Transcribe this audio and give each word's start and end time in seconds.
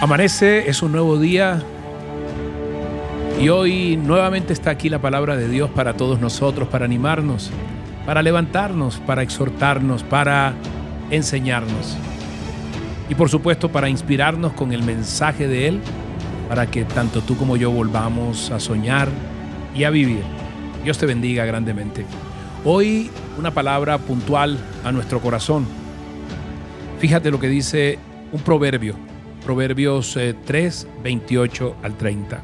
Amanece, 0.00 0.70
es 0.70 0.82
un 0.82 0.92
nuevo 0.92 1.18
día 1.18 1.62
y 3.38 3.50
hoy 3.50 3.98
nuevamente 3.98 4.54
está 4.54 4.70
aquí 4.70 4.88
la 4.88 4.98
palabra 4.98 5.36
de 5.36 5.46
Dios 5.46 5.68
para 5.68 5.92
todos 5.92 6.18
nosotros, 6.18 6.68
para 6.68 6.86
animarnos, 6.86 7.50
para 8.06 8.22
levantarnos, 8.22 8.96
para 9.00 9.22
exhortarnos, 9.22 10.02
para 10.02 10.54
enseñarnos 11.10 11.98
y 13.10 13.14
por 13.14 13.28
supuesto 13.28 13.70
para 13.70 13.90
inspirarnos 13.90 14.54
con 14.54 14.72
el 14.72 14.82
mensaje 14.82 15.46
de 15.46 15.68
Él, 15.68 15.80
para 16.48 16.70
que 16.70 16.86
tanto 16.86 17.20
tú 17.20 17.36
como 17.36 17.58
yo 17.58 17.70
volvamos 17.70 18.50
a 18.50 18.58
soñar 18.58 19.08
y 19.74 19.84
a 19.84 19.90
vivir. 19.90 20.22
Dios 20.82 20.96
te 20.96 21.04
bendiga 21.04 21.44
grandemente. 21.44 22.06
Hoy 22.64 23.10
una 23.38 23.50
palabra 23.50 23.98
puntual 23.98 24.56
a 24.82 24.92
nuestro 24.92 25.20
corazón. 25.20 25.66
Fíjate 27.00 27.30
lo 27.30 27.38
que 27.38 27.48
dice 27.48 27.98
un 28.32 28.40
proverbio, 28.40 28.94
Proverbios 29.44 30.18
3, 30.44 30.84
eh, 30.84 31.02
28 31.02 31.76
al 31.82 31.96
30. 31.96 32.42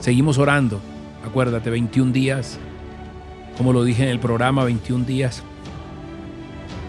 Seguimos 0.00 0.38
orando, 0.38 0.80
acuérdate, 1.24 1.70
21 1.70 2.12
días, 2.12 2.58
como 3.56 3.72
lo 3.72 3.84
dije 3.84 4.02
en 4.02 4.08
el 4.08 4.18
programa, 4.18 4.64
21 4.64 5.04
días, 5.04 5.42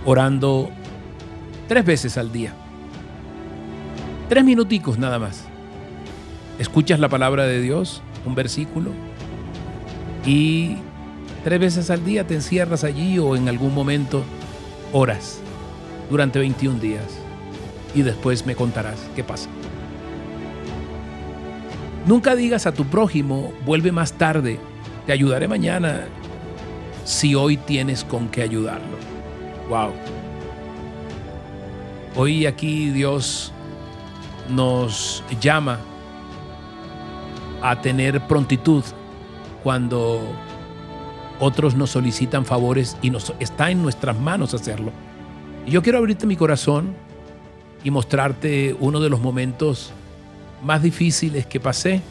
orando 0.05 0.69
tres 1.67 1.85
veces 1.85 2.17
al 2.17 2.31
día. 2.31 2.53
Tres 4.29 4.43
minuticos 4.43 4.97
nada 4.97 5.19
más. 5.19 5.45
Escuchas 6.57 6.99
la 6.99 7.09
palabra 7.09 7.45
de 7.45 7.61
Dios, 7.61 8.01
un 8.25 8.35
versículo, 8.35 8.91
y 10.25 10.77
tres 11.43 11.59
veces 11.59 11.89
al 11.89 12.03
día 12.03 12.25
te 12.25 12.35
encierras 12.35 12.83
allí 12.83 13.19
o 13.19 13.35
en 13.35 13.49
algún 13.49 13.73
momento 13.73 14.23
oras 14.93 15.39
durante 16.09 16.39
21 16.39 16.79
días 16.79 17.24
y 17.95 18.03
después 18.03 18.45
me 18.45 18.55
contarás 18.55 18.99
qué 19.15 19.23
pasa. 19.23 19.49
Nunca 22.05 22.35
digas 22.35 22.67
a 22.67 22.73
tu 22.73 22.85
prójimo, 22.85 23.51
vuelve 23.65 23.91
más 23.91 24.13
tarde, 24.13 24.59
te 25.07 25.11
ayudaré 25.11 25.47
mañana, 25.47 26.01
si 27.03 27.33
hoy 27.33 27.57
tienes 27.57 28.03
con 28.03 28.27
qué 28.27 28.43
ayudarlo. 28.43 28.97
Wow. 29.69 29.91
Hoy 32.15 32.45
aquí 32.45 32.91
Dios 32.91 33.51
nos 34.49 35.23
llama 35.41 35.79
a 37.63 37.81
tener 37.81 38.21
prontitud 38.27 38.83
cuando 39.63 40.21
otros 41.39 41.75
nos 41.75 41.89
solicitan 41.89 42.45
favores 42.45 42.97
y 43.01 43.09
nos 43.09 43.33
está 43.39 43.71
en 43.71 43.81
nuestras 43.81 44.19
manos 44.19 44.53
hacerlo. 44.53 44.91
Y 45.65 45.71
yo 45.71 45.81
quiero 45.81 45.97
abrirte 45.97 46.27
mi 46.27 46.35
corazón 46.35 47.04
y 47.85 47.91
mostrarte 47.91 48.75
uno 48.79 48.99
de 48.99 49.09
los 49.09 49.21
momentos 49.21 49.91
más 50.63 50.81
difíciles 50.81 51.45
que 51.45 51.59
pasé. 51.59 52.01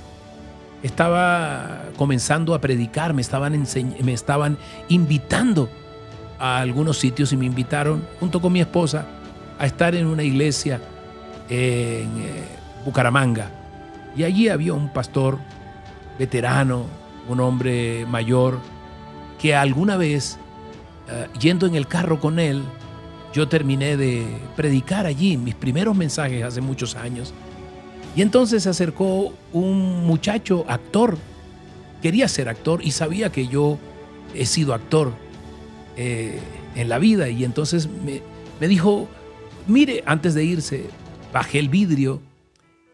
Estaba 0.85 1.87
comenzando 1.97 2.55
a 2.55 2.61
predicar, 2.61 3.13
me 3.13 3.21
estaban, 3.21 3.67
me 4.01 4.13
estaban 4.13 4.57
invitando 4.89 5.69
a 6.39 6.59
algunos 6.59 6.99
sitios 6.99 7.33
y 7.33 7.37
me 7.37 7.47
invitaron 7.47 8.07
junto 8.21 8.41
con 8.41 8.53
mi 8.53 8.61
esposa 8.61 9.05
a 9.59 9.67
estar 9.67 9.97
en 9.97 10.07
una 10.07 10.23
iglesia 10.23 10.81
en 11.49 12.09
eh, 12.19 12.45
Bucaramanga. 12.85 13.51
Y 14.17 14.23
allí 14.23 14.49
había 14.49 14.75
un 14.75 14.93
pastor 14.93 15.39
veterano, 16.21 16.85
un 17.29 17.41
hombre 17.41 18.07
mayor, 18.07 18.61
que 19.41 19.57
alguna 19.57 19.97
vez, 19.97 20.39
eh, 21.09 21.27
yendo 21.41 21.67
en 21.67 21.75
el 21.75 21.89
carro 21.89 22.21
con 22.21 22.39
él, 22.39 22.63
yo 23.35 23.49
terminé 23.49 23.97
de 23.97 24.25
predicar 24.55 25.07
allí 25.07 25.37
mis 25.37 25.57
primeros 25.57 25.97
mensajes 25.97 26.45
hace 26.45 26.61
muchos 26.61 26.95
años. 26.95 27.35
Y 28.15 28.23
entonces 28.23 28.63
se 28.63 28.69
acercó 28.69 29.35
un 29.53 30.07
muchacho 30.07 30.65
actor, 30.69 31.19
quería 32.01 32.29
ser 32.29 32.49
actor 32.49 32.81
y 32.83 32.93
sabía 32.93 33.33
que 33.33 33.49
yo 33.49 33.77
he 34.35 34.47
sido 34.47 34.73
actor 34.73 35.13
eh, 35.97 36.39
en 36.77 36.89
la 36.89 37.01
vida. 37.01 37.29
Y 37.29 37.43
entonces 37.43 37.89
me, 37.89 38.23
me 38.61 38.69
dijo, 38.69 39.09
mire, 39.67 40.05
antes 40.07 40.35
de 40.35 40.45
irse, 40.45 40.85
bajé 41.33 41.59
el 41.59 41.69
vidrio. 41.69 42.23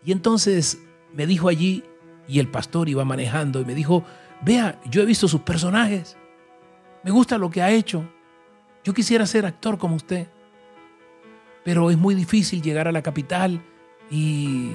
Y 0.06 0.12
entonces 0.12 0.78
me 1.12 1.26
dijo 1.26 1.48
allí, 1.48 1.84
y 2.26 2.38
el 2.38 2.48
pastor 2.48 2.88
iba 2.88 3.04
manejando, 3.04 3.60
y 3.60 3.66
me 3.66 3.74
dijo, 3.74 4.04
vea, 4.42 4.80
yo 4.90 5.02
he 5.02 5.06
visto 5.06 5.28
sus 5.28 5.42
personajes, 5.42 6.16
me 7.04 7.10
gusta 7.10 7.36
lo 7.36 7.50
que 7.50 7.60
ha 7.60 7.70
hecho, 7.70 8.08
yo 8.84 8.94
quisiera 8.94 9.26
ser 9.26 9.44
actor 9.44 9.76
como 9.76 9.96
usted, 9.96 10.28
pero 11.64 11.90
es 11.90 11.98
muy 11.98 12.14
difícil 12.14 12.62
llegar 12.62 12.88
a 12.88 12.92
la 12.92 13.02
capital 13.02 13.62
y 14.10 14.72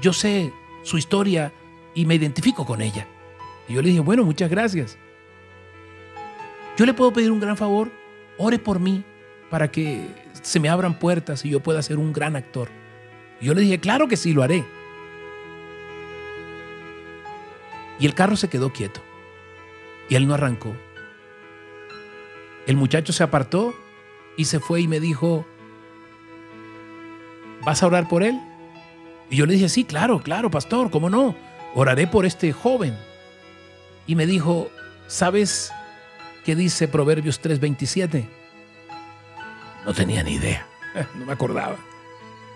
yo 0.00 0.12
sé 0.12 0.52
su 0.82 0.98
historia 0.98 1.52
y 1.94 2.06
me 2.06 2.14
identifico 2.14 2.64
con 2.64 2.82
ella. 2.82 3.06
Y 3.68 3.74
yo 3.74 3.82
le 3.82 3.88
dije, 3.88 4.00
bueno, 4.00 4.24
muchas 4.24 4.50
gracias. 4.50 4.96
Yo 6.76 6.84
le 6.86 6.94
puedo 6.94 7.12
pedir 7.12 7.32
un 7.32 7.40
gran 7.40 7.56
favor, 7.56 7.90
ore 8.38 8.58
por 8.58 8.78
mí 8.78 9.02
para 9.50 9.70
que 9.70 10.06
se 10.42 10.60
me 10.60 10.68
abran 10.68 10.98
puertas 10.98 11.44
y 11.44 11.50
yo 11.50 11.60
pueda 11.60 11.82
ser 11.82 11.98
un 11.98 12.12
gran 12.12 12.36
actor. 12.36 12.68
Y 13.40 13.46
yo 13.46 13.54
le 13.54 13.62
dije, 13.62 13.80
claro 13.80 14.08
que 14.08 14.16
sí, 14.16 14.32
lo 14.32 14.42
haré. 14.42 14.64
Y 17.98 18.06
el 18.06 18.14
carro 18.14 18.36
se 18.36 18.48
quedó 18.48 18.72
quieto. 18.72 19.00
Y 20.08 20.14
él 20.14 20.28
no 20.28 20.34
arrancó. 20.34 20.76
El 22.66 22.76
muchacho 22.76 23.12
se 23.12 23.22
apartó 23.22 23.74
y 24.36 24.44
se 24.44 24.60
fue 24.60 24.80
y 24.82 24.88
me 24.88 25.00
dijo, 25.00 25.46
¿vas 27.66 27.82
a 27.82 27.86
orar 27.88 28.08
por 28.08 28.22
él? 28.22 28.40
Y 29.28 29.36
yo 29.36 29.44
le 29.44 29.54
dije, 29.54 29.68
sí, 29.68 29.82
claro, 29.84 30.22
claro, 30.22 30.50
pastor, 30.50 30.88
¿cómo 30.88 31.10
no? 31.10 31.34
Oraré 31.74 32.06
por 32.06 32.24
este 32.24 32.52
joven. 32.52 32.96
Y 34.06 34.14
me 34.14 34.24
dijo, 34.24 34.70
¿sabes 35.08 35.72
qué 36.44 36.54
dice 36.54 36.86
Proverbios 36.86 37.42
3:27? 37.42 38.24
No 39.84 39.92
tenía 39.92 40.22
ni 40.22 40.34
idea, 40.34 40.66
no 41.18 41.26
me 41.26 41.32
acordaba. 41.32 41.76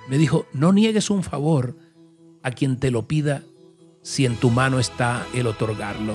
Me 0.08 0.16
dijo, 0.16 0.46
no 0.52 0.72
niegues 0.72 1.10
un 1.10 1.24
favor 1.24 1.76
a 2.44 2.52
quien 2.52 2.78
te 2.78 2.92
lo 2.92 3.06
pida 3.06 3.42
si 4.02 4.26
en 4.26 4.36
tu 4.36 4.50
mano 4.50 4.78
está 4.78 5.26
el 5.34 5.48
otorgarlo. 5.48 6.14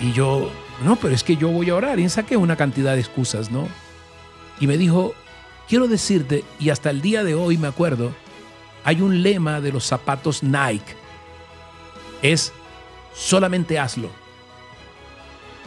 Y 0.00 0.12
yo 0.12 0.50
no, 0.82 0.96
pero 0.96 1.14
es 1.14 1.22
que 1.22 1.36
yo 1.36 1.48
voy 1.48 1.68
a 1.68 1.76
orar. 1.76 2.00
Y 2.00 2.08
saqué 2.08 2.38
una 2.38 2.56
cantidad 2.56 2.94
de 2.94 3.00
excusas, 3.00 3.50
¿no? 3.50 3.68
Y 4.60 4.66
me 4.66 4.78
dijo, 4.78 5.14
quiero 5.72 5.88
decirte, 5.88 6.44
y 6.60 6.68
hasta 6.68 6.90
el 6.90 7.00
día 7.00 7.24
de 7.24 7.34
hoy 7.34 7.56
me 7.56 7.66
acuerdo, 7.66 8.12
hay 8.84 9.00
un 9.00 9.22
lema 9.22 9.58
de 9.62 9.72
los 9.72 9.86
zapatos 9.86 10.42
Nike. 10.42 10.94
Es 12.20 12.52
solamente 13.14 13.78
hazlo. 13.78 14.10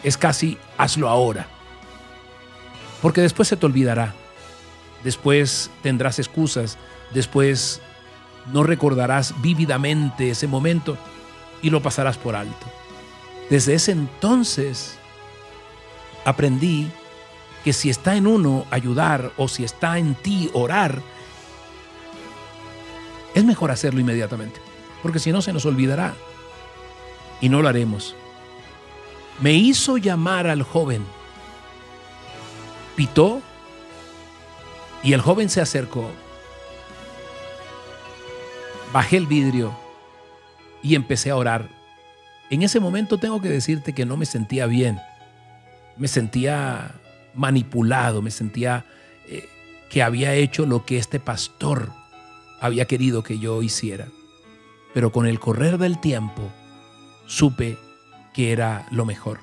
Es 0.04 0.16
casi 0.16 0.60
hazlo 0.78 1.10
ahora. 1.10 1.48
Porque 3.02 3.22
después 3.22 3.48
se 3.48 3.58
te 3.58 3.66
olvidará. 3.66 4.14
Después 5.04 5.72
tendrás 5.82 6.20
excusas. 6.20 6.78
Después 7.12 7.82
no 8.54 8.62
recordarás 8.62 9.34
vívidamente 9.42 10.30
ese 10.30 10.46
momento 10.46 11.00
y 11.64 11.72
lo 11.72 11.82
pasarás 11.82 12.20
por 12.20 12.36
alto. 12.36 12.68
Desde 13.50 13.74
ese 13.74 13.94
entonces 13.94 15.00
aprendí 16.26 16.92
que 17.66 17.74
si 17.74 17.90
está 17.90 18.16
en 18.16 18.28
uno 18.28 18.68
ayudar 18.70 19.32
o 19.38 19.48
si 19.48 19.64
está 19.64 19.98
en 19.98 20.14
ti 20.14 20.52
orar, 20.54 21.02
es 23.34 23.44
mejor 23.44 23.72
hacerlo 23.72 24.00
inmediatamente, 24.00 24.62
porque 25.02 25.18
si 25.18 25.32
no 25.32 25.42
se 25.42 25.52
nos 25.52 25.66
olvidará 25.66 26.14
y 27.42 27.50
no 27.50 27.64
lo 27.64 27.68
haremos. 27.68 28.16
Me 29.42 29.54
hizo 29.54 29.98
llamar 29.98 30.46
al 30.46 30.62
joven, 30.62 31.04
pitó 32.96 33.42
y 35.02 35.14
el 35.14 35.22
joven 35.22 35.50
se 35.50 35.60
acercó. 35.60 36.12
Bajé 38.94 39.18
el 39.18 39.26
vidrio 39.26 39.76
y 40.84 40.94
empecé 40.94 41.32
a 41.32 41.36
orar. 41.36 41.68
En 42.52 42.62
ese 42.62 42.80
momento 42.80 43.18
tengo 43.18 43.42
que 43.42 43.50
decirte 43.50 43.94
que 43.94 44.06
no 44.06 44.18
me 44.18 44.28
sentía 44.28 44.68
bien. 44.68 45.00
Me 45.98 46.08
sentía 46.08 46.94
manipulado, 47.36 48.22
me 48.22 48.32
sentía 48.32 48.86
eh, 49.28 49.48
que 49.90 50.04
había 50.04 50.34
hecho 50.34 50.66
lo 50.66 50.86
que 50.86 50.98
este 50.98 51.20
pastor 51.20 51.92
había 52.60 52.86
querido 52.86 53.24
que 53.24 53.40
yo 53.40 53.62
hiciera. 53.62 54.08
Pero 54.94 55.12
con 55.12 55.28
el 55.28 55.40
correr 55.40 55.78
del 55.78 56.00
tiempo 56.00 56.52
supe 57.28 57.78
que 58.34 58.52
era 58.52 58.88
lo 58.92 59.06
mejor. 59.06 59.40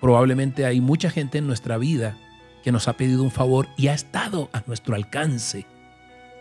Probablemente 0.00 0.64
hay 0.64 0.80
mucha 0.80 1.10
gente 1.10 1.38
en 1.38 1.46
nuestra 1.46 1.76
vida 1.76 2.16
que 2.62 2.72
nos 2.72 2.88
ha 2.88 2.94
pedido 2.94 3.22
un 3.22 3.30
favor 3.30 3.68
y 3.76 3.88
ha 3.88 3.94
estado 3.94 4.48
a 4.52 4.62
nuestro 4.66 4.94
alcance, 4.94 5.66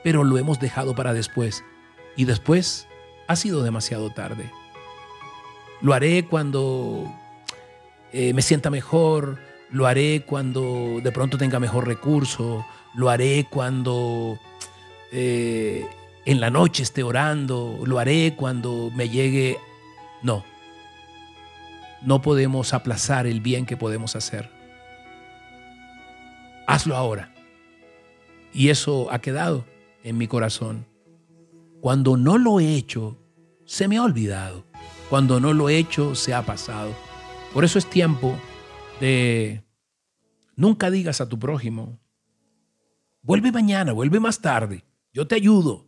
pero 0.03 0.23
lo 0.23 0.37
hemos 0.37 0.59
dejado 0.59 0.95
para 0.95 1.13
después 1.13 1.63
y 2.15 2.25
después 2.25 2.87
ha 3.27 3.35
sido 3.35 3.63
demasiado 3.63 4.11
tarde. 4.11 4.51
Lo 5.81 5.93
haré 5.93 6.25
cuando 6.25 7.11
eh, 8.11 8.33
me 8.33 8.41
sienta 8.41 8.69
mejor, 8.69 9.39
lo 9.71 9.85
haré 9.87 10.23
cuando 10.25 10.99
de 11.01 11.11
pronto 11.11 11.37
tenga 11.37 11.59
mejor 11.59 11.87
recurso, 11.87 12.65
lo 12.93 13.09
haré 13.09 13.47
cuando 13.49 14.39
eh, 15.11 15.85
en 16.25 16.39
la 16.39 16.49
noche 16.49 16.83
esté 16.83 17.03
orando, 17.03 17.79
lo 17.85 17.99
haré 17.99 18.35
cuando 18.35 18.91
me 18.95 19.09
llegue. 19.09 19.57
No, 20.23 20.43
no 22.01 22.21
podemos 22.21 22.73
aplazar 22.73 23.27
el 23.27 23.41
bien 23.41 23.65
que 23.65 23.77
podemos 23.77 24.15
hacer. 24.15 24.49
Hazlo 26.67 26.95
ahora. 26.95 27.33
Y 28.53 28.69
eso 28.69 29.11
ha 29.11 29.19
quedado 29.19 29.65
en 30.03 30.17
mi 30.17 30.27
corazón. 30.27 30.85
Cuando 31.81 32.17
no 32.17 32.37
lo 32.37 32.59
he 32.59 32.75
hecho, 32.75 33.17
se 33.65 33.87
me 33.87 33.97
ha 33.97 34.03
olvidado. 34.03 34.65
Cuando 35.09 35.39
no 35.39 35.53
lo 35.53 35.69
he 35.69 35.77
hecho, 35.77 36.15
se 36.15 36.33
ha 36.33 36.41
pasado. 36.41 36.91
Por 37.53 37.63
eso 37.63 37.79
es 37.79 37.85
tiempo 37.85 38.35
de 38.99 39.63
nunca 40.55 40.89
digas 40.89 41.21
a 41.21 41.29
tu 41.29 41.37
prójimo, 41.37 41.99
vuelve 43.21 43.51
mañana, 43.51 43.93
vuelve 43.93 44.19
más 44.19 44.41
tarde, 44.41 44.83
yo 45.13 45.27
te 45.27 45.35
ayudo. 45.35 45.87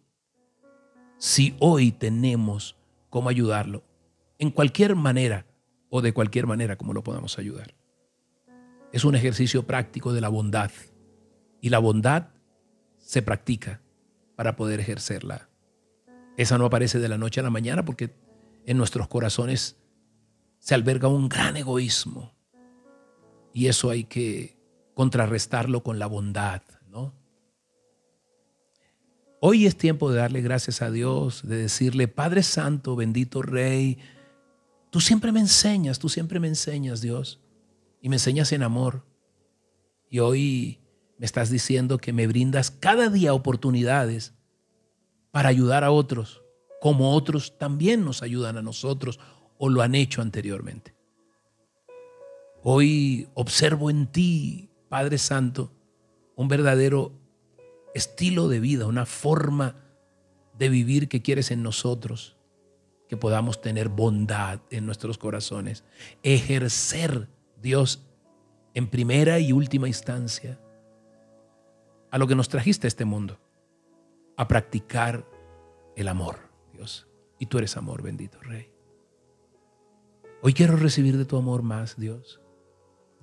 Si 1.18 1.56
hoy 1.60 1.92
tenemos 1.92 2.78
cómo 3.10 3.30
ayudarlo, 3.30 3.84
en 4.38 4.52
cualquier 4.52 4.96
manera 4.96 5.46
o 5.90 6.02
de 6.02 6.14
cualquier 6.14 6.48
manera 6.48 6.78
como 6.78 6.94
lo 6.94 7.04
podamos 7.04 7.38
ayudar. 7.40 7.76
Es 8.94 9.04
un 9.04 9.16
ejercicio 9.16 9.68
práctico 9.68 10.14
de 10.14 10.22
la 10.22 10.30
bondad 10.30 10.72
y 11.62 11.70
la 11.70 11.80
bondad 11.80 12.30
se 12.98 13.22
practica 13.22 13.82
para 14.36 14.56
poder 14.56 14.80
ejercerla. 14.80 15.50
Esa 16.38 16.58
no 16.58 16.66
aparece 16.66 17.00
de 17.00 17.10
la 17.10 17.18
noche 17.18 17.42
a 17.42 17.44
la 17.44 17.50
mañana 17.50 17.84
porque 17.84 18.16
en 18.66 18.78
nuestros 18.78 19.08
corazones 19.08 19.78
se 20.60 20.76
alberga 20.76 21.08
un 21.08 21.28
gran 21.28 21.58
egoísmo 21.58 22.39
y 23.60 23.68
eso 23.68 23.90
hay 23.90 24.06
que 24.06 24.56
contrarrestarlo 24.94 25.84
con 25.84 26.00
la 26.00 26.08
bondad, 26.08 26.62
¿no? 26.90 27.14
Hoy 29.42 29.66
es 29.66 29.76
tiempo 29.76 30.10
de 30.10 30.20
darle 30.20 30.40
gracias 30.40 30.82
a 30.82 30.90
Dios, 30.90 31.46
de 31.46 31.58
decirle, 31.58 32.08
Padre 32.08 32.42
Santo, 32.42 32.96
bendito 32.96 33.42
Rey, 33.42 33.98
tú 34.92 35.02
siempre 35.02 35.34
me 35.34 35.42
enseñas, 35.42 36.00
tú 36.00 36.08
siempre 36.08 36.40
me 36.40 36.48
enseñas, 36.48 37.02
Dios, 37.02 37.42
y 38.02 38.08
me 38.08 38.16
enseñas 38.16 38.54
en 38.54 38.64
amor. 38.64 39.04
Y 40.10 40.20
hoy 40.20 40.80
me 41.18 41.26
estás 41.26 41.50
diciendo 41.50 41.98
que 41.98 42.14
me 42.14 42.28
brindas 42.28 42.72
cada 42.72 43.10
día 43.10 43.34
oportunidades 43.34 44.36
para 45.32 45.50
ayudar 45.50 45.84
a 45.84 45.92
otros, 45.92 46.44
como 46.80 47.14
otros 47.14 47.58
también 47.58 48.06
nos 48.06 48.24
ayudan 48.24 48.56
a 48.56 48.62
nosotros 48.62 49.20
o 49.58 49.68
lo 49.68 49.82
han 49.82 49.96
hecho 49.96 50.22
anteriormente. 50.22 50.99
Hoy 52.64 53.30
observo 53.36 53.90
en 53.90 54.08
ti, 54.08 54.70
Padre 54.90 55.18
Santo, 55.18 55.72
un 56.36 56.48
verdadero 56.50 57.14
estilo 57.94 58.50
de 58.50 58.60
vida, 58.60 58.86
una 58.86 59.06
forma 59.06 59.76
de 60.58 60.68
vivir 60.68 61.08
que 61.08 61.22
quieres 61.22 61.52
en 61.52 61.64
nosotros, 61.64 62.38
que 63.08 63.16
podamos 63.16 63.62
tener 63.62 63.88
bondad 63.88 64.60
en 64.72 64.86
nuestros 64.86 65.18
corazones, 65.18 65.86
ejercer, 66.22 67.30
Dios, 67.62 68.06
en 68.74 68.88
primera 68.88 69.40
y 69.40 69.54
última 69.54 69.88
instancia, 69.88 70.60
a 72.12 72.18
lo 72.18 72.28
que 72.28 72.36
nos 72.36 72.50
trajiste 72.50 72.88
a 72.88 72.90
este 72.90 73.06
mundo, 73.06 73.40
a 74.36 74.48
practicar 74.48 75.26
el 75.96 76.10
amor, 76.10 76.38
Dios. 76.74 77.08
Y 77.40 77.46
tú 77.46 77.58
eres 77.58 77.78
amor, 77.78 78.02
bendito 78.02 78.40
Rey. 78.42 78.70
Hoy 80.42 80.54
quiero 80.54 80.76
recibir 80.76 81.18
de 81.18 81.26
tu 81.26 81.38
amor 81.38 81.64
más, 81.64 81.98
Dios. 81.98 82.42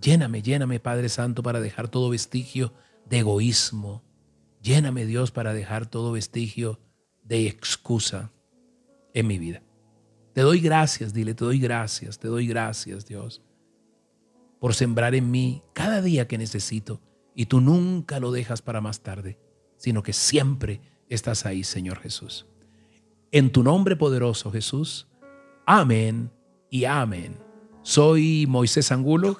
Lléname, 0.00 0.42
lléname, 0.42 0.80
Padre 0.80 1.08
Santo, 1.08 1.42
para 1.42 1.60
dejar 1.60 1.88
todo 1.88 2.10
vestigio 2.10 2.72
de 3.08 3.18
egoísmo, 3.20 4.06
Lléname 4.66 5.06
Dios 5.06 5.30
para 5.30 5.54
dejar 5.54 5.86
todo 5.86 6.10
vestigio 6.10 6.80
de 7.22 7.46
excusa 7.46 8.32
en 9.14 9.28
mi 9.28 9.38
vida. 9.38 9.62
Te 10.32 10.40
doy 10.40 10.58
gracias, 10.58 11.14
dile, 11.14 11.34
te 11.34 11.44
doy 11.44 11.60
gracias, 11.60 12.18
te 12.18 12.26
doy 12.26 12.48
gracias 12.48 13.06
Dios 13.06 13.42
por 14.58 14.74
sembrar 14.74 15.14
en 15.14 15.30
mí 15.30 15.62
cada 15.72 16.02
día 16.02 16.26
que 16.26 16.36
necesito 16.36 17.00
y 17.32 17.46
tú 17.46 17.60
nunca 17.60 18.18
lo 18.18 18.32
dejas 18.32 18.60
para 18.60 18.80
más 18.80 19.02
tarde, 19.04 19.38
sino 19.76 20.02
que 20.02 20.12
siempre 20.12 20.80
estás 21.08 21.46
ahí, 21.46 21.62
Señor 21.62 22.00
Jesús. 22.00 22.48
En 23.30 23.52
tu 23.52 23.62
nombre 23.62 23.94
poderoso, 23.94 24.50
Jesús. 24.50 25.06
Amén 25.64 26.32
y 26.70 26.86
amén. 26.86 27.36
Soy 27.82 28.46
Moisés 28.48 28.90
Angulo 28.90 29.38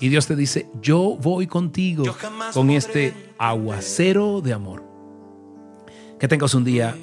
y 0.00 0.08
Dios 0.08 0.26
te 0.26 0.36
dice, 0.36 0.68
yo 0.80 1.16
voy 1.20 1.46
contigo 1.46 2.04
con 2.54 2.70
este 2.70 3.14
aguacero 3.38 4.40
de 4.40 4.52
amor. 4.52 4.84
Que 6.18 6.28
tengas 6.28 6.54
un 6.54 6.64
día 6.64 6.96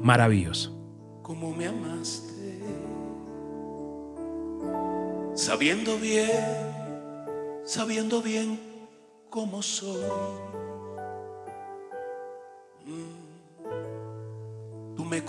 maravilloso. 0.00 0.76
Como 1.22 1.54
me 1.54 1.66
amaste, 1.66 2.60
sabiendo 5.34 5.98
bien, 5.98 6.30
sabiendo 7.64 8.22
bien 8.22 8.60
cómo 9.30 9.62
soy. 9.62 10.04
Mm. 12.86 13.26
Tú 14.96 15.04
me 15.04 15.22